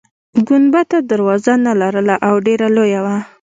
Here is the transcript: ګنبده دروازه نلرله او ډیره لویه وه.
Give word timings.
ګنبده 0.47 0.97
دروازه 1.11 1.53
نلرله 1.65 2.15
او 2.27 2.35
ډیره 2.45 2.67
لویه 2.75 2.99
وه. 3.05 3.17